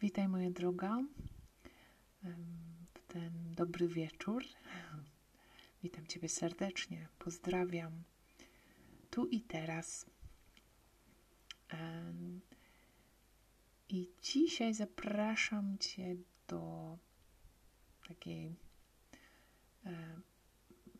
Witaj 0.00 0.28
moja 0.28 0.50
droga 0.50 1.04
w 2.94 3.12
ten 3.12 3.54
dobry 3.54 3.88
wieczór. 3.88 4.44
Witam 5.82 6.06
Ciebie 6.06 6.28
serdecznie, 6.28 7.08
pozdrawiam 7.18 8.02
tu 9.10 9.26
i 9.26 9.40
teraz. 9.40 10.06
I 13.88 14.08
dzisiaj 14.22 14.74
zapraszam 14.74 15.78
Cię 15.78 16.16
do 16.48 16.98
takiej, 18.08 18.56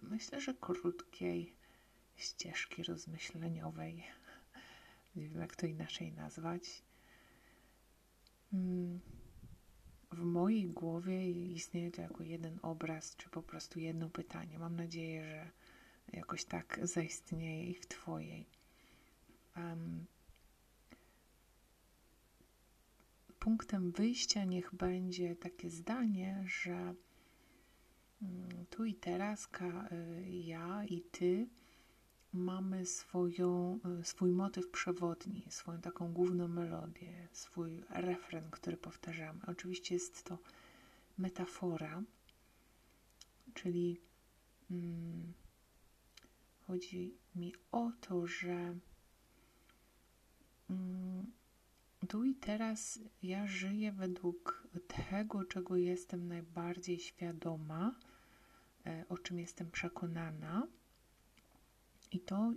myślę, 0.02 0.40
że 0.40 0.54
krótkiej 0.54 1.54
ścieżki 2.16 2.82
rozmyśleniowej. 2.82 4.04
Nie 5.16 5.28
wiem, 5.28 5.40
jak 5.40 5.56
to 5.56 5.66
inaczej 5.66 6.12
nazwać. 6.12 6.82
Mm, 8.52 9.00
w 10.12 10.18
mojej 10.24 10.66
głowie 10.66 11.30
istnieje 11.30 11.90
to 11.90 12.02
jako 12.02 12.22
jeden 12.22 12.58
obraz, 12.62 13.16
czy 13.16 13.30
po 13.30 13.42
prostu 13.42 13.78
jedno 13.78 14.10
pytanie. 14.10 14.58
Mam 14.58 14.76
nadzieję, 14.76 15.24
że 15.24 15.50
jakoś 16.12 16.44
tak 16.44 16.80
zaistnieje 16.82 17.70
i 17.70 17.74
w 17.74 17.86
Twojej. 17.86 18.46
Um, 19.56 20.06
punktem 23.38 23.92
wyjścia 23.92 24.44
niech 24.44 24.74
będzie 24.74 25.36
takie 25.36 25.70
zdanie, 25.70 26.44
że 26.46 26.94
mm, 28.22 28.66
tu 28.70 28.84
i 28.84 28.94
teraz 28.94 29.48
y, 29.92 30.30
ja 30.30 30.84
i 30.84 31.00
Ty 31.00 31.48
mamy 32.32 32.86
swoją, 32.86 33.78
e, 34.00 34.04
swój 34.04 34.32
motyw 34.32 34.70
przewodni, 34.70 35.46
swoją 35.48 35.80
taką 35.80 36.12
główną 36.12 36.48
melodię, 36.48 37.28
swój 37.32 37.84
refren, 37.90 38.50
który 38.50 38.76
powtarzamy. 38.76 39.40
Oczywiście 39.46 39.94
jest 39.94 40.24
to 40.24 40.38
metafora, 41.18 42.02
czyli 43.54 44.00
hmm, 44.68 45.32
chodzi 46.66 47.14
mi 47.34 47.54
o 47.72 47.92
to, 48.00 48.26
że 48.26 48.76
hmm, 50.68 51.32
tu 52.08 52.24
i 52.24 52.34
teraz 52.34 52.98
ja 53.22 53.46
żyję 53.46 53.92
według 53.92 54.68
tego, 55.10 55.44
czego 55.44 55.76
jestem 55.76 56.28
najbardziej 56.28 56.98
świadoma, 56.98 57.94
e, 58.86 59.04
o 59.08 59.18
czym 59.18 59.38
jestem 59.38 59.70
przekonana 59.70 60.66
i 62.10 62.20
to 62.20 62.52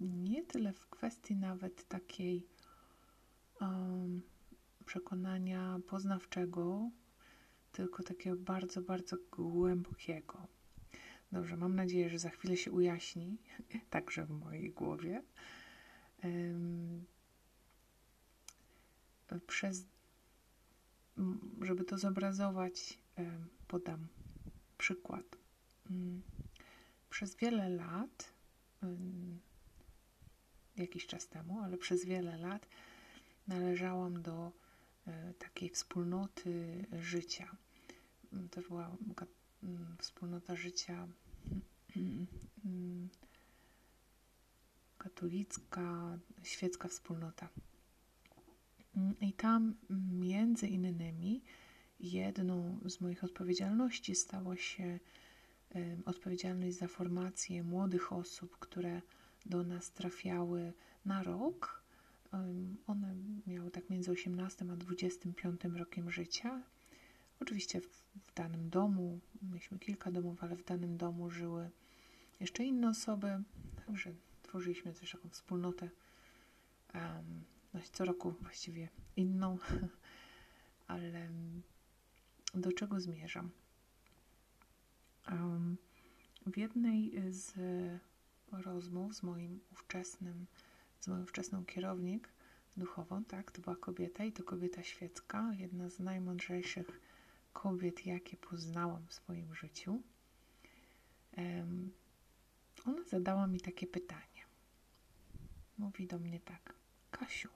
nie 0.00 0.44
tyle 0.44 0.72
w 0.72 0.86
kwestii 0.86 1.36
nawet 1.36 1.88
takiej 1.88 2.46
um, 3.60 4.22
przekonania 4.84 5.80
poznawczego, 5.86 6.90
tylko 7.72 8.02
takiego 8.02 8.36
bardzo, 8.36 8.82
bardzo 8.82 9.16
głębokiego. 9.32 10.46
Dobrze, 11.32 11.56
mam 11.56 11.74
nadzieję, 11.76 12.10
że 12.10 12.18
za 12.18 12.30
chwilę 12.30 12.56
się 12.56 12.72
ujaśni, 12.72 13.38
także 13.90 14.26
w 14.26 14.30
mojej 14.30 14.70
głowie. 14.70 15.22
Um, 16.24 17.04
przez, 19.46 19.86
żeby 21.60 21.84
to 21.84 21.98
zobrazować, 21.98 22.98
podam 23.68 24.06
przykład. 24.78 25.36
Um, 25.90 26.22
przez 27.10 27.36
wiele 27.36 27.68
lat 27.68 28.37
jakiś 30.76 31.06
czas 31.06 31.28
temu, 31.28 31.60
ale 31.60 31.78
przez 31.78 32.04
wiele 32.04 32.36
lat 32.38 32.68
należałam 33.48 34.22
do 34.22 34.52
e, 35.06 35.34
takiej 35.34 35.70
wspólnoty 35.70 36.84
życia. 36.92 37.56
To 38.50 38.60
była 38.60 38.96
wspólnota 39.98 40.56
życia 40.56 41.08
katolicka, 44.98 46.18
świecka 46.42 46.88
wspólnota. 46.88 47.48
I 49.20 49.32
tam 49.32 49.74
między 50.10 50.66
innymi 50.66 51.42
jedną 52.00 52.78
z 52.84 53.00
moich 53.00 53.24
odpowiedzialności 53.24 54.14
stało 54.14 54.56
się 54.56 54.98
odpowiedzialność 56.04 56.76
za 56.76 56.88
formację 56.88 57.62
młodych 57.62 58.12
osób, 58.12 58.58
które 58.58 59.02
do 59.46 59.64
nas 59.64 59.90
trafiały 59.90 60.72
na 61.04 61.22
rok. 61.22 61.82
One 62.86 63.14
miały 63.46 63.70
tak 63.70 63.90
między 63.90 64.10
18 64.10 64.64
a 64.72 64.76
25 64.76 65.60
rokiem 65.64 66.10
życia. 66.10 66.62
Oczywiście 67.40 67.80
w, 67.80 67.86
w 68.26 68.34
danym 68.34 68.70
domu, 68.70 69.20
mieliśmy 69.42 69.78
kilka 69.78 70.10
domów, 70.10 70.44
ale 70.44 70.56
w 70.56 70.64
danym 70.64 70.96
domu 70.96 71.30
żyły 71.30 71.70
jeszcze 72.40 72.64
inne 72.64 72.88
osoby, 72.88 73.42
także 73.86 74.12
tworzyliśmy 74.42 74.92
też 74.92 75.12
taką 75.12 75.28
wspólnotę. 75.28 75.90
Um, 76.94 77.44
co 77.92 78.04
roku 78.04 78.34
właściwie 78.40 78.88
inną, 79.16 79.58
ale 80.86 81.28
do 82.54 82.72
czego 82.72 83.00
zmierzam? 83.00 83.50
W 86.46 86.56
jednej 86.56 87.12
z 87.30 87.54
rozmów 88.52 89.14
z 89.14 89.22
moim 89.22 89.60
ówczesnym, 89.72 90.46
z 91.00 91.08
moją 91.08 91.22
ówczesną 91.22 91.64
kierownik 91.64 92.28
duchową, 92.76 93.24
tak, 93.24 93.50
to 93.50 93.62
była 93.62 93.76
kobieta 93.76 94.24
i 94.24 94.32
to 94.32 94.42
kobieta 94.44 94.82
świecka, 94.82 95.52
jedna 95.58 95.90
z 95.90 95.98
najmądrzejszych 95.98 97.00
kobiet, 97.52 98.06
jakie 98.06 98.36
poznałam 98.36 99.06
w 99.06 99.14
swoim 99.14 99.54
życiu. 99.54 100.02
Ona 102.86 103.04
zadała 103.04 103.46
mi 103.46 103.60
takie 103.60 103.86
pytanie. 103.86 104.42
Mówi 105.78 106.06
do 106.06 106.18
mnie 106.18 106.40
tak, 106.40 106.74
Kasiu, 107.10 107.48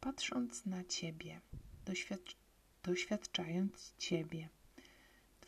patrząc 0.00 0.66
na 0.66 0.84
Ciebie, 0.84 1.40
doświadcz 1.84 2.36
doświadczając 2.82 3.94
Ciebie, 3.98 4.48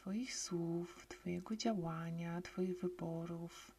Twoich 0.05 0.35
słów, 0.37 1.07
Twojego 1.09 1.57
działania, 1.57 2.43
Twoich 2.43 2.81
wyborów, 2.81 3.71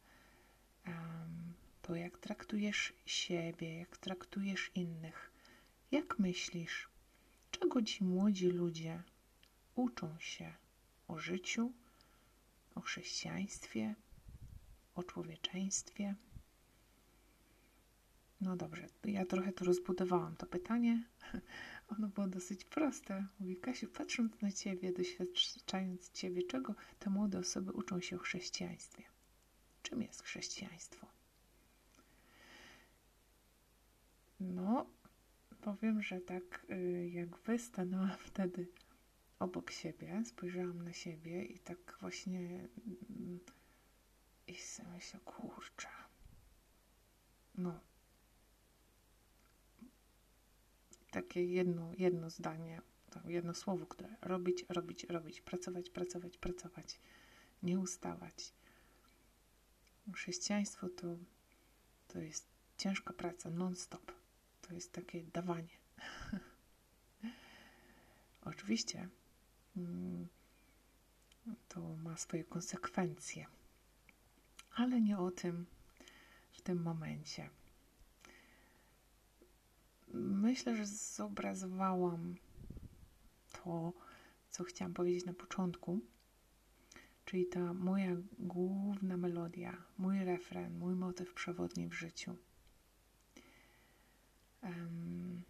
to 1.82 1.94
jak 1.94 2.18
traktujesz 2.18 2.92
siebie, 3.06 3.78
jak 3.78 3.96
traktujesz 3.96 4.70
innych. 4.74 5.30
Jak 5.90 6.18
myślisz, 6.18 6.88
czego 7.50 7.82
ci 7.82 8.04
młodzi 8.04 8.50
ludzie 8.50 9.02
uczą 9.74 10.18
się 10.18 10.54
o 11.08 11.18
życiu, 11.18 11.72
o 12.74 12.80
chrześcijaństwie, 12.80 13.94
o 14.94 15.02
człowieczeństwie? 15.02 16.14
No 18.40 18.56
dobrze, 18.56 18.86
ja 19.04 19.26
trochę 19.26 19.52
to 19.52 19.64
rozbudowałam 19.64 20.36
to 20.36 20.46
pytanie, 20.46 21.04
ono 21.96 22.08
było 22.08 22.28
dosyć 22.28 22.64
proste. 22.64 23.26
Mówi, 23.40 23.56
Kasiu, 23.56 23.88
patrząc 23.88 24.40
na 24.40 24.52
Ciebie, 24.52 24.92
doświadczając 24.92 26.10
Ciebie, 26.10 26.42
czego 26.42 26.74
te 26.98 27.10
młode 27.10 27.38
osoby 27.38 27.72
uczą 27.72 28.00
się 28.00 28.16
o 28.16 28.18
chrześcijaństwie? 28.18 29.02
Czym 29.82 30.02
jest 30.02 30.22
chrześcijaństwo? 30.22 31.06
No, 34.40 34.86
powiem, 35.60 36.02
że 36.02 36.20
tak 36.20 36.66
y, 36.70 37.08
jak 37.12 37.36
Wy 37.38 37.58
stanęłam 37.58 38.16
wtedy 38.28 38.68
obok 39.38 39.70
siebie, 39.70 40.22
spojrzałam 40.24 40.84
na 40.84 40.92
siebie 40.92 41.44
i 41.44 41.58
tak 41.58 41.98
właśnie 42.00 42.40
mm, 42.40 43.40
i 44.46 44.54
sobie 44.54 44.88
myślę, 44.88 45.20
kurczę, 45.24 45.88
no, 47.54 47.80
takie 51.16 51.44
jedno, 51.44 51.92
jedno 51.98 52.30
zdanie, 52.30 52.82
jedno 53.24 53.54
słowo, 53.54 53.86
które 53.86 54.08
robić, 54.22 54.64
robić, 54.68 55.04
robić, 55.04 55.40
pracować, 55.40 55.90
pracować, 55.90 56.38
pracować, 56.38 57.00
nie 57.62 57.78
ustawać. 57.78 58.52
Chrześcijaństwo 60.14 60.88
to, 60.88 61.16
to 62.08 62.18
jest 62.18 62.46
ciężka 62.76 63.12
praca, 63.12 63.50
non-stop. 63.50 64.12
To 64.62 64.74
jest 64.74 64.92
takie 64.92 65.24
dawanie. 65.24 65.78
Oczywiście 68.50 69.08
mm, 69.76 70.26
to 71.68 71.80
ma 71.80 72.16
swoje 72.16 72.44
konsekwencje, 72.44 73.46
ale 74.74 75.00
nie 75.00 75.18
o 75.18 75.30
tym 75.30 75.66
w 76.52 76.60
tym 76.60 76.82
momencie 76.82 77.50
myślę, 80.56 80.76
że 80.76 80.86
zobrazowałam 80.86 82.36
to, 83.52 83.92
co 84.50 84.64
chciałam 84.64 84.94
powiedzieć 84.94 85.24
na 85.24 85.34
początku, 85.34 86.00
czyli 87.24 87.46
ta 87.46 87.74
moja 87.74 88.16
główna 88.38 89.16
melodia, 89.16 89.82
mój 89.98 90.24
refren, 90.24 90.78
mój 90.78 90.94
motyw 90.94 91.34
przewodni 91.34 91.88
w 91.88 91.92
życiu. 91.92 92.36
Um, 94.62 95.42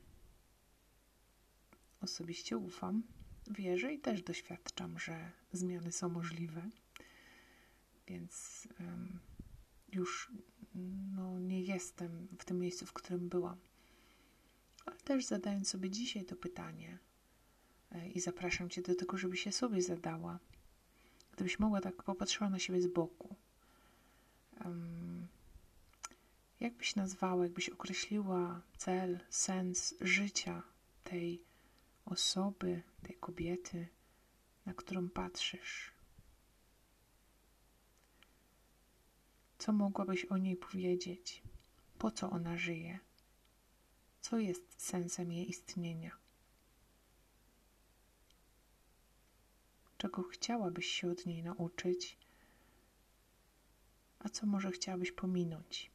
osobiście 2.01 2.59
ufam, 2.59 3.03
wierzę 3.51 3.95
i 3.95 4.01
też 4.01 4.23
doświadczam, 4.23 4.99
że 4.99 5.33
zmiany 5.53 5.93
są 5.93 6.09
możliwe. 6.09 6.71
Więc 8.07 8.69
um, 8.81 9.19
już 9.93 10.33
no, 11.17 11.39
nie 11.39 11.63
jestem 11.63 12.29
w 12.39 12.45
tym 12.45 12.59
miejscu, 12.59 12.87
w 12.87 12.93
którym 12.93 13.29
byłam. 13.29 13.57
Też 15.07 15.25
zadając 15.25 15.69
sobie 15.69 15.91
dzisiaj 15.91 16.25
to 16.25 16.37
pytanie 16.37 16.99
e, 17.93 18.09
i 18.09 18.21
zapraszam 18.21 18.71
Cię 18.71 18.83
do 18.83 18.95
tego, 18.95 19.19
żeby 19.19 19.37
się 19.37 19.53
sobie 19.53 19.83
zadała, 19.83 20.39
gdybyś 21.33 21.59
mogła 21.59 21.81
tak 21.81 22.03
popatrzyła 22.03 22.51
na 22.51 22.59
siebie 22.59 22.83
z 22.83 22.87
boku. 22.87 23.37
Um, 24.65 25.27
jak 26.61 26.75
byś 26.75 26.97
nazwała, 26.97 27.43
jakbyś 27.43 27.69
określiła 27.69 28.63
cel, 28.77 29.21
sens 29.31 29.95
życia 30.01 30.63
tej 31.05 31.43
osoby, 32.05 32.83
tej 33.03 33.17
kobiety, 33.17 33.89
na 34.67 34.75
którą 34.75 35.09
patrzysz? 35.09 35.93
Co 39.59 39.73
mogłabyś 39.73 40.25
o 40.25 40.37
niej 40.37 40.57
powiedzieć? 40.57 41.43
Po 41.99 42.11
co 42.11 42.31
ona 42.31 42.57
żyje? 42.57 42.99
Co 44.31 44.39
jest 44.39 44.83
sensem 44.83 45.33
jej 45.33 45.51
istnienia? 45.51 46.11
Czego 49.99 50.23
chciałabyś 50.23 50.87
się 50.87 51.11
od 51.11 51.27
niej 51.27 51.43
nauczyć? 51.43 52.19
A 54.19 54.29
co 54.29 54.47
może 54.47 54.71
chciałabyś 54.71 55.13
pominąć? 55.13 55.91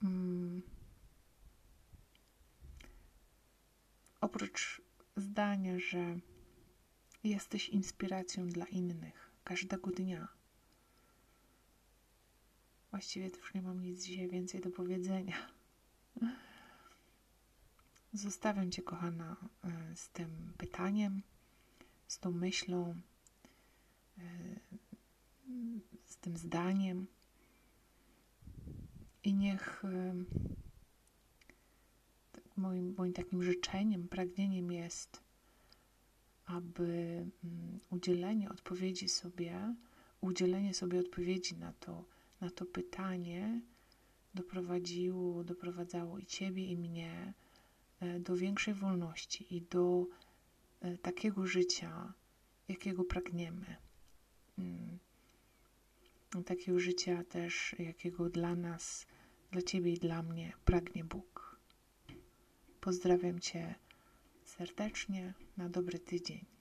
Hmm. 0.00 0.62
Oprócz 4.20 4.82
zdania, 5.16 5.78
że 5.78 6.18
jesteś 7.24 7.68
inspiracją 7.68 8.48
dla 8.48 8.66
innych 8.66 9.27
każdego 9.48 9.90
dnia. 9.90 10.28
Właściwie 12.90 13.30
to 13.30 13.38
już 13.38 13.54
nie 13.54 13.62
mam 13.62 13.82
nic 13.82 14.04
dzisiaj 14.04 14.28
więcej 14.28 14.60
do 14.60 14.70
powiedzenia. 14.70 15.36
Zostawiam 18.12 18.70
Cię, 18.70 18.82
kochana, 18.82 19.36
e, 19.64 19.96
z 19.96 20.08
tym 20.08 20.52
pytaniem, 20.58 21.22
z 22.08 22.18
tą 22.18 22.30
myślą, 22.30 23.00
e, 24.18 24.22
z 26.06 26.16
tym 26.16 26.36
zdaniem. 26.36 27.06
I 29.24 29.34
niech 29.34 29.84
e, 29.84 30.14
moim, 32.56 32.94
moim 32.98 33.12
takim 33.12 33.42
życzeniem, 33.42 34.08
pragnieniem 34.08 34.72
jest, 34.72 35.27
aby 36.48 37.26
mm, 37.44 37.78
udzielenie 37.90 38.50
odpowiedzi 38.50 39.08
sobie, 39.08 39.74
udzielenie 40.20 40.74
sobie 40.74 41.00
odpowiedzi 41.00 41.56
na 41.56 41.72
to, 41.72 42.04
na 42.40 42.50
to 42.50 42.66
pytanie 42.66 43.60
doprowadziło, 44.34 45.44
doprowadzało 45.44 46.18
i 46.18 46.26
Ciebie, 46.26 46.66
i 46.66 46.76
mnie 46.76 47.34
e, 48.00 48.20
do 48.20 48.36
większej 48.36 48.74
wolności 48.74 49.56
i 49.56 49.62
do 49.62 50.06
e, 50.80 50.98
takiego 50.98 51.46
życia, 51.46 52.12
jakiego 52.68 53.04
pragniemy. 53.04 53.76
Mm. 54.58 54.98
Takiego 56.46 56.78
życia 56.78 57.24
też, 57.24 57.76
jakiego 57.78 58.30
dla 58.30 58.54
nas, 58.56 59.06
dla 59.50 59.62
Ciebie 59.62 59.92
i 59.92 59.98
dla 59.98 60.22
mnie 60.22 60.52
pragnie 60.64 61.04
Bóg. 61.04 61.58
Pozdrawiam 62.80 63.40
Cię 63.40 63.74
serdecznie 64.58 65.34
na 65.56 65.68
dobry 65.68 65.98
tydzień. 65.98 66.57